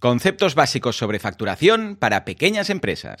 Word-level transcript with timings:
Conceptos 0.00 0.54
básicos 0.54 0.96
sobre 0.96 1.18
facturación 1.18 1.94
para 1.94 2.24
pequeñas 2.24 2.70
empresas. 2.70 3.20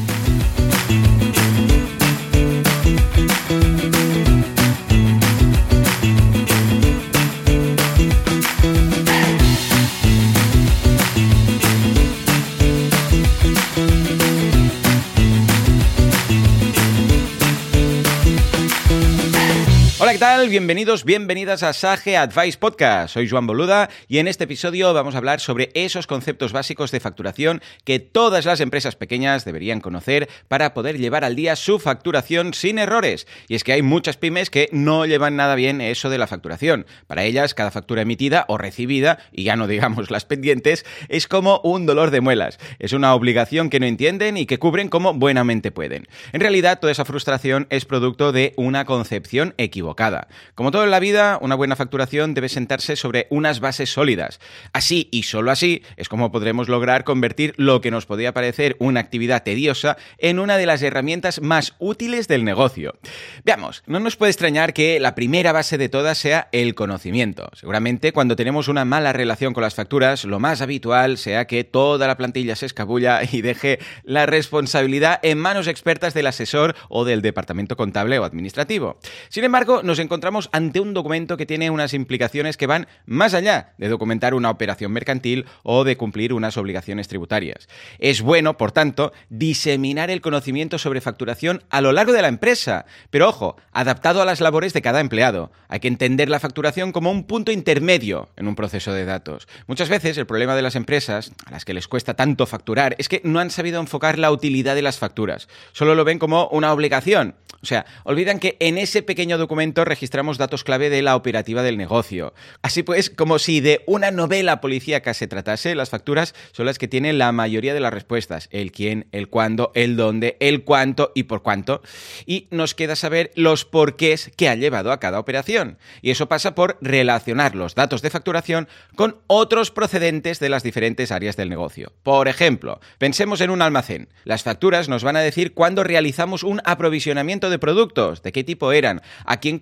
Tal? 20.21 20.49
Bienvenidos, 20.49 21.03
bienvenidas 21.03 21.63
a 21.63 21.73
Sage 21.73 22.15
Advice 22.15 22.59
Podcast. 22.59 23.15
Soy 23.15 23.27
Joan 23.27 23.47
Boluda 23.47 23.89
y 24.07 24.19
en 24.19 24.27
este 24.27 24.43
episodio 24.43 24.93
vamos 24.93 25.15
a 25.15 25.17
hablar 25.17 25.39
sobre 25.39 25.71
esos 25.73 26.05
conceptos 26.05 26.53
básicos 26.53 26.91
de 26.91 26.99
facturación 26.99 27.59
que 27.85 27.97
todas 27.97 28.45
las 28.45 28.59
empresas 28.59 28.95
pequeñas 28.95 29.45
deberían 29.45 29.81
conocer 29.81 30.29
para 30.47 30.75
poder 30.75 30.99
llevar 30.99 31.23
al 31.23 31.35
día 31.35 31.55
su 31.55 31.79
facturación 31.79 32.53
sin 32.53 32.77
errores. 32.77 33.25
Y 33.47 33.55
es 33.55 33.63
que 33.63 33.73
hay 33.73 33.81
muchas 33.81 34.17
pymes 34.17 34.51
que 34.51 34.69
no 34.71 35.07
llevan 35.07 35.37
nada 35.37 35.55
bien 35.55 35.81
eso 35.81 36.11
de 36.11 36.19
la 36.19 36.27
facturación. 36.27 36.85
Para 37.07 37.23
ellas, 37.23 37.55
cada 37.55 37.71
factura 37.71 38.03
emitida 38.03 38.45
o 38.47 38.59
recibida, 38.59 39.17
y 39.31 39.41
ya 39.41 39.55
no 39.55 39.65
digamos 39.65 40.11
las 40.11 40.25
pendientes, 40.25 40.85
es 41.09 41.27
como 41.27 41.61
un 41.63 41.87
dolor 41.87 42.11
de 42.11 42.21
muelas. 42.21 42.59
Es 42.77 42.93
una 42.93 43.15
obligación 43.15 43.71
que 43.71 43.79
no 43.79 43.87
entienden 43.87 44.37
y 44.37 44.45
que 44.45 44.59
cubren 44.59 44.87
como 44.87 45.15
buenamente 45.15 45.71
pueden. 45.71 46.07
En 46.31 46.41
realidad, 46.41 46.79
toda 46.79 46.91
esa 46.91 47.05
frustración 47.05 47.65
es 47.71 47.85
producto 47.85 48.31
de 48.31 48.53
una 48.55 48.85
concepción 48.85 49.55
equivocada 49.57 50.10
como 50.55 50.71
todo 50.71 50.83
en 50.83 50.91
la 50.91 50.99
vida, 50.99 51.37
una 51.41 51.55
buena 51.55 51.75
facturación 51.75 52.33
debe 52.33 52.49
sentarse 52.49 52.95
sobre 52.95 53.27
unas 53.29 53.59
bases 53.59 53.91
sólidas. 53.91 54.39
Así 54.73 55.07
y 55.11 55.23
solo 55.23 55.51
así 55.51 55.83
es 55.97 56.09
como 56.09 56.31
podremos 56.31 56.69
lograr 56.69 57.03
convertir 57.03 57.53
lo 57.57 57.81
que 57.81 57.91
nos 57.91 58.05
podía 58.05 58.33
parecer 58.33 58.75
una 58.79 58.99
actividad 58.99 59.43
tediosa 59.43 59.97
en 60.17 60.39
una 60.39 60.57
de 60.57 60.65
las 60.65 60.81
herramientas 60.81 61.41
más 61.41 61.75
útiles 61.79 62.27
del 62.27 62.43
negocio. 62.43 62.95
Veamos, 63.43 63.83
no 63.85 63.99
nos 63.99 64.15
puede 64.15 64.31
extrañar 64.31 64.73
que 64.73 64.99
la 64.99 65.15
primera 65.15 65.51
base 65.51 65.77
de 65.77 65.89
todas 65.89 66.17
sea 66.17 66.47
el 66.51 66.75
conocimiento. 66.75 67.49
Seguramente 67.53 68.13
cuando 68.13 68.35
tenemos 68.35 68.67
una 68.67 68.85
mala 68.85 69.13
relación 69.13 69.53
con 69.53 69.63
las 69.63 69.75
facturas, 69.75 70.25
lo 70.25 70.39
más 70.39 70.61
habitual 70.61 71.17
sea 71.17 71.45
que 71.45 71.63
toda 71.63 72.07
la 72.07 72.17
plantilla 72.17 72.55
se 72.55 72.65
escabulla 72.65 73.21
y 73.31 73.41
deje 73.41 73.79
la 74.03 74.25
responsabilidad 74.25 75.19
en 75.23 75.37
manos 75.37 75.67
expertas 75.67 76.13
del 76.13 76.27
asesor 76.27 76.75
o 76.89 77.05
del 77.05 77.21
departamento 77.21 77.75
contable 77.75 78.19
o 78.19 78.23
administrativo. 78.23 78.99
Sin 79.29 79.43
embargo, 79.43 79.81
nos 79.83 79.99
encontramos 80.01 80.49
ante 80.51 80.79
un 80.79 80.93
documento 80.93 81.37
que 81.37 81.45
tiene 81.45 81.69
unas 81.69 81.93
implicaciones 81.93 82.57
que 82.57 82.67
van 82.67 82.87
más 83.05 83.33
allá 83.33 83.73
de 83.77 83.89
documentar 83.89 84.33
una 84.33 84.49
operación 84.49 84.91
mercantil 84.91 85.45
o 85.63 85.83
de 85.83 85.97
cumplir 85.97 86.33
unas 86.33 86.57
obligaciones 86.57 87.07
tributarias. 87.07 87.67
Es 87.99 88.21
bueno, 88.21 88.57
por 88.57 88.71
tanto, 88.71 89.13
diseminar 89.29 90.09
el 90.09 90.21
conocimiento 90.21 90.77
sobre 90.77 91.01
facturación 91.01 91.63
a 91.69 91.81
lo 91.81 91.91
largo 91.91 92.13
de 92.13 92.21
la 92.21 92.27
empresa, 92.27 92.85
pero 93.09 93.29
ojo, 93.29 93.57
adaptado 93.71 94.21
a 94.21 94.25
las 94.25 94.41
labores 94.41 94.73
de 94.73 94.81
cada 94.81 94.99
empleado. 94.99 95.51
Hay 95.67 95.79
que 95.79 95.87
entender 95.87 96.29
la 96.29 96.39
facturación 96.39 96.91
como 96.91 97.11
un 97.11 97.23
punto 97.25 97.51
intermedio 97.51 98.29
en 98.35 98.47
un 98.47 98.55
proceso 98.55 98.93
de 98.93 99.05
datos. 99.05 99.47
Muchas 99.67 99.89
veces 99.89 100.17
el 100.17 100.25
problema 100.25 100.55
de 100.55 100.61
las 100.61 100.75
empresas, 100.75 101.31
a 101.45 101.51
las 101.51 101.65
que 101.65 101.73
les 101.73 101.87
cuesta 101.87 102.13
tanto 102.13 102.45
facturar, 102.45 102.95
es 102.97 103.09
que 103.09 103.21
no 103.23 103.39
han 103.39 103.51
sabido 103.51 103.79
enfocar 103.79 104.19
la 104.19 104.31
utilidad 104.31 104.75
de 104.75 104.81
las 104.81 104.97
facturas. 104.97 105.47
Solo 105.71 105.95
lo 105.95 106.03
ven 106.03 106.19
como 106.19 106.47
una 106.49 106.73
obligación. 106.73 107.35
O 107.61 107.65
sea, 107.65 107.85
olvidan 108.03 108.39
que 108.39 108.57
en 108.59 108.77
ese 108.77 109.03
pequeño 109.03 109.37
documento 109.37 109.85
registramos 109.91 110.37
datos 110.37 110.63
clave 110.63 110.89
de 110.89 111.01
la 111.01 111.17
operativa 111.17 111.63
del 111.63 111.77
negocio. 111.77 112.33
Así 112.61 112.81
pues, 112.81 113.09
como 113.09 113.39
si 113.39 113.59
de 113.59 113.83
una 113.87 114.09
novela 114.09 114.61
policíaca 114.61 115.13
se 115.13 115.27
tratase, 115.27 115.75
las 115.75 115.89
facturas 115.89 116.33
son 116.53 116.65
las 116.65 116.79
que 116.79 116.87
tienen 116.87 117.17
la 117.17 117.33
mayoría 117.33 117.73
de 117.73 117.81
las 117.81 117.93
respuestas. 117.93 118.47
El 118.51 118.71
quién, 118.71 119.07
el 119.11 119.27
cuándo, 119.27 119.73
el 119.75 119.97
dónde, 119.97 120.37
el 120.39 120.63
cuánto 120.63 121.11
y 121.13 121.23
por 121.23 121.41
cuánto. 121.41 121.81
Y 122.25 122.47
nos 122.51 122.73
queda 122.73 122.95
saber 122.95 123.31
los 123.35 123.65
porqués 123.65 124.31
que 124.37 124.47
ha 124.47 124.55
llevado 124.55 124.93
a 124.93 125.01
cada 125.01 125.19
operación. 125.19 125.77
Y 126.01 126.11
eso 126.11 126.29
pasa 126.29 126.55
por 126.55 126.77
relacionar 126.79 127.53
los 127.53 127.75
datos 127.75 128.01
de 128.01 128.09
facturación 128.09 128.69
con 128.95 129.17
otros 129.27 129.71
procedentes 129.71 130.39
de 130.39 130.47
las 130.47 130.63
diferentes 130.63 131.11
áreas 131.11 131.35
del 131.35 131.49
negocio. 131.49 131.91
Por 132.01 132.29
ejemplo, 132.29 132.79
pensemos 132.97 133.41
en 133.41 133.49
un 133.49 133.61
almacén. 133.61 134.07
Las 134.23 134.43
facturas 134.43 134.87
nos 134.87 135.03
van 135.03 135.17
a 135.17 135.21
decir 135.21 135.53
cuándo 135.53 135.83
realizamos 135.83 136.43
un 136.43 136.61
aprovisionamiento 136.63 137.49
de 137.49 137.59
productos, 137.59 138.23
de 138.23 138.31
qué 138.31 138.45
tipo 138.45 138.71
eran, 138.71 139.01
a 139.25 139.41
quién 139.41 139.59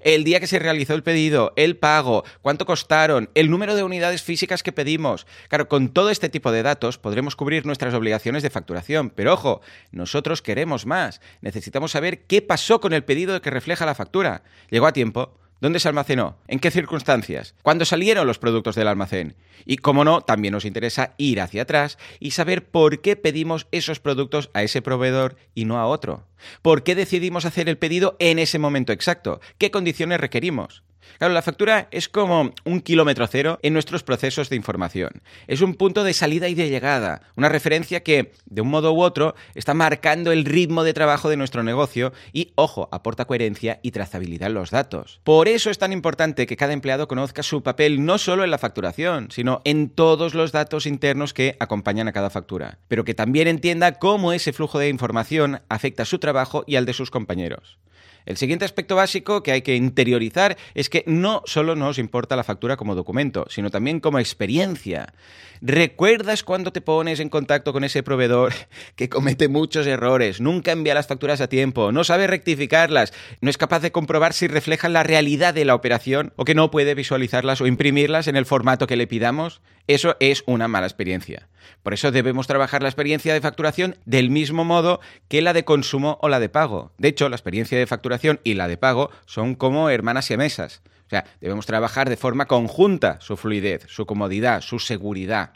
el 0.00 0.24
día 0.24 0.40
que 0.40 0.46
se 0.46 0.58
realizó 0.58 0.94
el 0.94 1.02
pedido, 1.02 1.52
el 1.56 1.76
pago, 1.76 2.24
cuánto 2.42 2.66
costaron, 2.66 3.30
el 3.34 3.50
número 3.50 3.74
de 3.74 3.82
unidades 3.82 4.22
físicas 4.22 4.62
que 4.62 4.72
pedimos. 4.72 5.26
Claro, 5.48 5.68
con 5.68 5.88
todo 5.88 6.10
este 6.10 6.28
tipo 6.28 6.52
de 6.52 6.62
datos 6.62 6.98
podremos 6.98 7.36
cubrir 7.36 7.66
nuestras 7.66 7.94
obligaciones 7.94 8.42
de 8.42 8.50
facturación, 8.50 9.10
pero 9.10 9.32
ojo, 9.32 9.60
nosotros 9.90 10.42
queremos 10.42 10.86
más. 10.86 11.20
Necesitamos 11.40 11.92
saber 11.92 12.22
qué 12.22 12.42
pasó 12.42 12.80
con 12.80 12.92
el 12.92 13.04
pedido 13.04 13.40
que 13.40 13.50
refleja 13.50 13.86
la 13.86 13.94
factura. 13.94 14.42
¿Llegó 14.70 14.86
a 14.86 14.92
tiempo? 14.92 15.45
¿Dónde 15.58 15.80
se 15.80 15.88
almacenó? 15.88 16.36
¿En 16.48 16.58
qué 16.58 16.70
circunstancias? 16.70 17.54
¿Cuándo 17.62 17.86
salieron 17.86 18.26
los 18.26 18.38
productos 18.38 18.74
del 18.74 18.88
almacén? 18.88 19.36
Y 19.64 19.78
como 19.78 20.04
no, 20.04 20.20
también 20.20 20.52
nos 20.52 20.66
interesa 20.66 21.14
ir 21.16 21.40
hacia 21.40 21.62
atrás 21.62 21.96
y 22.20 22.32
saber 22.32 22.68
por 22.68 23.00
qué 23.00 23.16
pedimos 23.16 23.66
esos 23.72 23.98
productos 23.98 24.50
a 24.52 24.62
ese 24.62 24.82
proveedor 24.82 25.36
y 25.54 25.64
no 25.64 25.78
a 25.78 25.86
otro. 25.86 26.26
¿Por 26.60 26.82
qué 26.82 26.94
decidimos 26.94 27.46
hacer 27.46 27.70
el 27.70 27.78
pedido 27.78 28.16
en 28.18 28.38
ese 28.38 28.58
momento 28.58 28.92
exacto? 28.92 29.40
¿Qué 29.56 29.70
condiciones 29.70 30.20
requerimos? 30.20 30.82
Claro, 31.18 31.34
la 31.34 31.42
factura 31.42 31.88
es 31.90 32.08
como 32.08 32.52
un 32.64 32.80
kilómetro 32.80 33.26
cero 33.26 33.58
en 33.62 33.72
nuestros 33.72 34.02
procesos 34.02 34.48
de 34.48 34.56
información. 34.56 35.22
Es 35.46 35.60
un 35.60 35.74
punto 35.74 36.04
de 36.04 36.12
salida 36.12 36.48
y 36.48 36.54
de 36.54 36.68
llegada, 36.68 37.22
una 37.36 37.48
referencia 37.48 38.02
que, 38.02 38.32
de 38.46 38.60
un 38.60 38.68
modo 38.68 38.92
u 38.92 39.00
otro, 39.00 39.34
está 39.54 39.74
marcando 39.74 40.32
el 40.32 40.44
ritmo 40.44 40.84
de 40.84 40.94
trabajo 40.94 41.28
de 41.28 41.36
nuestro 41.36 41.62
negocio 41.62 42.12
y, 42.32 42.52
ojo, 42.54 42.88
aporta 42.92 43.24
coherencia 43.24 43.80
y 43.82 43.90
trazabilidad 43.90 44.48
en 44.48 44.54
los 44.54 44.70
datos. 44.70 45.20
Por 45.24 45.48
eso 45.48 45.70
es 45.70 45.78
tan 45.78 45.92
importante 45.92 46.46
que 46.46 46.56
cada 46.56 46.72
empleado 46.72 47.08
conozca 47.08 47.42
su 47.42 47.62
papel 47.62 48.04
no 48.04 48.18
solo 48.18 48.44
en 48.44 48.50
la 48.50 48.58
facturación, 48.58 49.30
sino 49.30 49.62
en 49.64 49.88
todos 49.90 50.34
los 50.34 50.52
datos 50.52 50.86
internos 50.86 51.32
que 51.32 51.56
acompañan 51.60 52.08
a 52.08 52.12
cada 52.12 52.30
factura, 52.30 52.78
pero 52.88 53.04
que 53.04 53.14
también 53.14 53.48
entienda 53.48 53.98
cómo 53.98 54.32
ese 54.32 54.52
flujo 54.52 54.78
de 54.78 54.88
información 54.88 55.60
afecta 55.68 56.02
a 56.02 56.06
su 56.06 56.18
trabajo 56.18 56.64
y 56.66 56.76
al 56.76 56.86
de 56.86 56.92
sus 56.92 57.10
compañeros. 57.10 57.78
El 58.26 58.36
siguiente 58.36 58.64
aspecto 58.64 58.96
básico 58.96 59.42
que 59.42 59.52
hay 59.52 59.62
que 59.62 59.76
interiorizar 59.76 60.56
es 60.74 60.90
que 60.90 61.04
no 61.06 61.42
solo 61.46 61.76
nos 61.76 61.98
importa 61.98 62.34
la 62.34 62.44
factura 62.44 62.76
como 62.76 62.94
documento, 62.94 63.46
sino 63.48 63.70
también 63.70 64.00
como 64.00 64.18
experiencia. 64.18 65.14
¿Recuerdas 65.60 66.42
cuando 66.42 66.72
te 66.72 66.80
pones 66.80 67.20
en 67.20 67.28
contacto 67.28 67.72
con 67.72 67.84
ese 67.84 68.02
proveedor 68.02 68.52
que 68.96 69.08
comete 69.08 69.48
muchos 69.48 69.86
errores, 69.86 70.40
nunca 70.40 70.72
envía 70.72 70.94
las 70.94 71.06
facturas 71.06 71.40
a 71.40 71.48
tiempo, 71.48 71.92
no 71.92 72.04
sabe 72.04 72.26
rectificarlas, 72.26 73.12
no 73.40 73.48
es 73.48 73.58
capaz 73.58 73.80
de 73.80 73.92
comprobar 73.92 74.32
si 74.32 74.48
reflejan 74.48 74.92
la 74.92 75.02
realidad 75.02 75.54
de 75.54 75.64
la 75.64 75.74
operación 75.74 76.32
o 76.36 76.44
que 76.44 76.54
no 76.54 76.70
puede 76.70 76.94
visualizarlas 76.94 77.60
o 77.60 77.66
imprimirlas 77.66 78.26
en 78.28 78.36
el 78.36 78.46
formato 78.46 78.86
que 78.86 78.96
le 78.96 79.06
pidamos? 79.06 79.60
Eso 79.86 80.16
es 80.18 80.42
una 80.46 80.66
mala 80.66 80.86
experiencia. 80.86 81.48
Por 81.82 81.94
eso 81.94 82.10
debemos 82.10 82.46
trabajar 82.46 82.82
la 82.82 82.88
experiencia 82.88 83.32
de 83.32 83.40
facturación 83.40 83.96
del 84.04 84.30
mismo 84.30 84.64
modo 84.64 85.00
que 85.28 85.42
la 85.42 85.52
de 85.52 85.64
consumo 85.64 86.18
o 86.20 86.28
la 86.28 86.40
de 86.40 86.48
pago. 86.48 86.92
De 86.98 87.08
hecho, 87.08 87.28
la 87.28 87.36
experiencia 87.36 87.78
de 87.78 87.86
facturación 87.86 87.95
y 88.44 88.54
la 88.54 88.68
de 88.68 88.76
pago 88.76 89.10
son 89.26 89.54
como 89.54 89.90
hermanas 89.90 90.30
y 90.30 90.36
mesas. 90.36 90.82
O 91.06 91.08
sea, 91.08 91.24
debemos 91.40 91.66
trabajar 91.66 92.08
de 92.08 92.16
forma 92.16 92.46
conjunta 92.46 93.18
su 93.20 93.36
fluidez, 93.36 93.84
su 93.88 94.06
comodidad, 94.06 94.60
su 94.60 94.80
seguridad. 94.80 95.52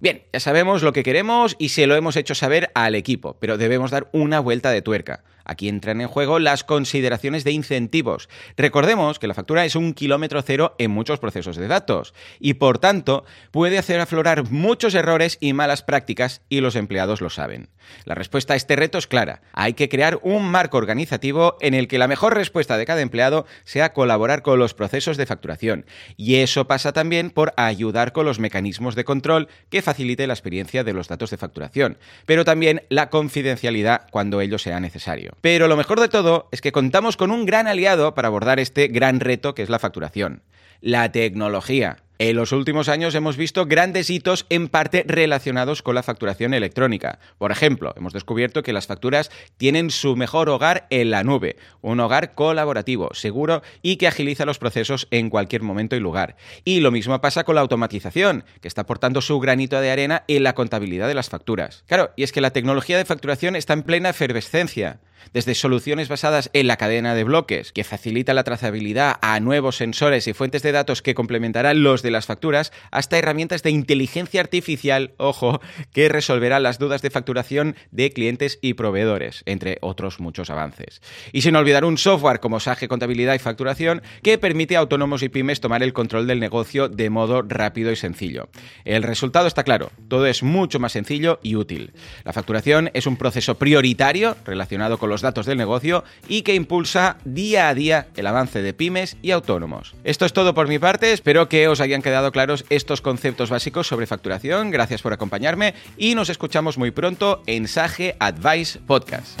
Bien, 0.00 0.24
ya 0.32 0.40
sabemos 0.40 0.82
lo 0.82 0.92
que 0.92 1.02
queremos 1.02 1.56
y 1.58 1.70
se 1.70 1.86
lo 1.86 1.94
hemos 1.94 2.16
hecho 2.16 2.34
saber 2.34 2.70
al 2.74 2.94
equipo, 2.94 3.36
pero 3.38 3.58
debemos 3.58 3.90
dar 3.90 4.08
una 4.12 4.40
vuelta 4.40 4.70
de 4.70 4.82
tuerca. 4.82 5.24
Aquí 5.46 5.68
entran 5.68 6.00
en 6.00 6.08
juego 6.08 6.40
las 6.40 6.64
consideraciones 6.64 7.44
de 7.44 7.52
incentivos. 7.52 8.28
Recordemos 8.56 9.20
que 9.20 9.28
la 9.28 9.34
factura 9.34 9.64
es 9.64 9.76
un 9.76 9.94
kilómetro 9.94 10.42
cero 10.42 10.74
en 10.78 10.90
muchos 10.90 11.20
procesos 11.20 11.56
de 11.56 11.68
datos 11.68 12.14
y 12.40 12.54
por 12.54 12.78
tanto 12.78 13.24
puede 13.52 13.78
hacer 13.78 14.00
aflorar 14.00 14.50
muchos 14.50 14.94
errores 14.94 15.38
y 15.40 15.52
malas 15.52 15.82
prácticas 15.82 16.42
y 16.48 16.60
los 16.60 16.74
empleados 16.74 17.20
lo 17.20 17.30
saben. 17.30 17.68
La 18.04 18.16
respuesta 18.16 18.54
a 18.54 18.56
este 18.56 18.74
reto 18.74 18.98
es 18.98 19.06
clara. 19.06 19.40
Hay 19.52 19.74
que 19.74 19.88
crear 19.88 20.18
un 20.22 20.50
marco 20.50 20.78
organizativo 20.78 21.56
en 21.60 21.74
el 21.74 21.86
que 21.86 21.98
la 21.98 22.08
mejor 22.08 22.34
respuesta 22.34 22.76
de 22.76 22.84
cada 22.84 23.00
empleado 23.00 23.46
sea 23.62 23.92
colaborar 23.92 24.42
con 24.46 24.60
los 24.60 24.74
procesos 24.74 25.16
de 25.16 25.26
facturación. 25.26 25.86
Y 26.16 26.36
eso 26.36 26.68
pasa 26.68 26.92
también 26.92 27.30
por 27.30 27.52
ayudar 27.56 28.12
con 28.12 28.26
los 28.26 28.38
mecanismos 28.38 28.94
de 28.94 29.02
control 29.02 29.48
que 29.70 29.82
facilite 29.82 30.28
la 30.28 30.34
experiencia 30.34 30.84
de 30.84 30.92
los 30.92 31.08
datos 31.08 31.32
de 31.32 31.36
facturación, 31.36 31.98
pero 32.26 32.44
también 32.44 32.84
la 32.88 33.10
confidencialidad 33.10 34.06
cuando 34.12 34.40
ello 34.40 34.58
sea 34.58 34.78
necesario. 34.78 35.32
Pero 35.40 35.66
lo 35.66 35.76
mejor 35.76 35.98
de 35.98 36.06
todo 36.06 36.48
es 36.52 36.60
que 36.60 36.70
contamos 36.70 37.16
con 37.16 37.32
un 37.32 37.44
gran 37.44 37.66
aliado 37.66 38.14
para 38.14 38.28
abordar 38.28 38.60
este 38.60 38.86
gran 38.86 39.18
reto 39.18 39.52
que 39.52 39.64
es 39.64 39.68
la 39.68 39.80
facturación. 39.80 40.42
La 40.80 41.10
tecnología. 41.10 41.96
En 42.18 42.34
los 42.34 42.52
últimos 42.52 42.88
años 42.88 43.14
hemos 43.14 43.36
visto 43.36 43.66
grandes 43.66 44.08
hitos 44.08 44.46
en 44.48 44.68
parte 44.68 45.04
relacionados 45.06 45.82
con 45.82 45.94
la 45.94 46.02
facturación 46.02 46.54
electrónica. 46.54 47.18
Por 47.36 47.52
ejemplo, 47.52 47.92
hemos 47.94 48.14
descubierto 48.14 48.62
que 48.62 48.72
las 48.72 48.86
facturas 48.86 49.30
tienen 49.58 49.90
su 49.90 50.16
mejor 50.16 50.48
hogar 50.48 50.86
en 50.88 51.10
la 51.10 51.24
nube, 51.24 51.56
un 51.82 52.00
hogar 52.00 52.34
colaborativo, 52.34 53.10
seguro 53.12 53.62
y 53.82 53.96
que 53.96 54.06
agiliza 54.06 54.46
los 54.46 54.58
procesos 54.58 55.08
en 55.10 55.28
cualquier 55.28 55.60
momento 55.60 55.94
y 55.94 56.00
lugar. 56.00 56.36
Y 56.64 56.80
lo 56.80 56.90
mismo 56.90 57.20
pasa 57.20 57.44
con 57.44 57.54
la 57.54 57.60
automatización, 57.60 58.44
que 58.62 58.68
está 58.68 58.82
aportando 58.82 59.20
su 59.20 59.38
granito 59.38 59.78
de 59.78 59.90
arena 59.90 60.24
en 60.26 60.42
la 60.42 60.54
contabilidad 60.54 61.08
de 61.08 61.14
las 61.14 61.28
facturas. 61.28 61.84
Claro, 61.86 62.12
y 62.16 62.22
es 62.22 62.32
que 62.32 62.40
la 62.40 62.52
tecnología 62.52 62.96
de 62.96 63.04
facturación 63.04 63.56
está 63.56 63.74
en 63.74 63.82
plena 63.82 64.08
efervescencia 64.08 65.00
desde 65.32 65.54
soluciones 65.54 66.08
basadas 66.08 66.50
en 66.52 66.66
la 66.66 66.76
cadena 66.76 67.14
de 67.14 67.24
bloques, 67.24 67.72
que 67.72 67.84
facilita 67.84 68.34
la 68.34 68.44
trazabilidad 68.44 69.16
a 69.22 69.38
nuevos 69.40 69.76
sensores 69.76 70.26
y 70.26 70.32
fuentes 70.32 70.62
de 70.62 70.72
datos 70.72 71.02
que 71.02 71.14
complementarán 71.14 71.82
los 71.82 72.02
de 72.02 72.10
las 72.10 72.26
facturas, 72.26 72.72
hasta 72.90 73.18
herramientas 73.18 73.62
de 73.62 73.70
inteligencia 73.70 74.40
artificial, 74.40 75.14
ojo, 75.16 75.60
que 75.92 76.08
resolverán 76.08 76.62
las 76.62 76.78
dudas 76.78 77.02
de 77.02 77.10
facturación 77.10 77.76
de 77.90 78.12
clientes 78.12 78.58
y 78.62 78.74
proveedores, 78.74 79.42
entre 79.46 79.78
otros 79.80 80.20
muchos 80.20 80.50
avances. 80.50 81.00
Y 81.32 81.42
sin 81.42 81.56
olvidar 81.56 81.84
un 81.84 81.98
software 81.98 82.40
como 82.40 82.60
Sage 82.60 82.88
Contabilidad 82.88 83.34
y 83.34 83.38
Facturación, 83.38 84.02
que 84.22 84.38
permite 84.38 84.76
a 84.76 84.80
autónomos 84.80 85.22
y 85.22 85.28
pymes 85.28 85.60
tomar 85.60 85.82
el 85.82 85.92
control 85.92 86.26
del 86.26 86.40
negocio 86.40 86.88
de 86.88 87.10
modo 87.10 87.42
rápido 87.42 87.92
y 87.92 87.96
sencillo. 87.96 88.48
El 88.84 89.02
resultado 89.02 89.46
está 89.46 89.64
claro, 89.64 89.90
todo 90.08 90.26
es 90.26 90.42
mucho 90.42 90.78
más 90.78 90.92
sencillo 90.92 91.40
y 91.42 91.56
útil. 91.56 91.92
La 92.24 92.32
facturación 92.32 92.90
es 92.94 93.06
un 93.06 93.16
proceso 93.16 93.56
prioritario 93.56 94.36
relacionado 94.44 94.98
los 95.06 95.22
datos 95.22 95.46
del 95.46 95.58
negocio 95.58 96.04
y 96.28 96.42
que 96.42 96.54
impulsa 96.54 97.18
día 97.24 97.68
a 97.68 97.74
día 97.74 98.08
el 98.16 98.26
avance 98.26 98.62
de 98.62 98.74
pymes 98.74 99.16
y 99.22 99.30
autónomos. 99.30 99.94
Esto 100.04 100.24
es 100.26 100.32
todo 100.32 100.54
por 100.54 100.68
mi 100.68 100.78
parte, 100.78 101.12
espero 101.12 101.48
que 101.48 101.68
os 101.68 101.80
hayan 101.80 102.02
quedado 102.02 102.32
claros 102.32 102.64
estos 102.70 103.00
conceptos 103.00 103.50
básicos 103.50 103.86
sobre 103.86 104.06
facturación, 104.06 104.70
gracias 104.70 105.02
por 105.02 105.12
acompañarme 105.12 105.74
y 105.96 106.14
nos 106.14 106.28
escuchamos 106.28 106.78
muy 106.78 106.90
pronto 106.90 107.42
en 107.46 107.68
Sage 107.68 108.16
Advice 108.18 108.78
Podcast. 108.86 109.40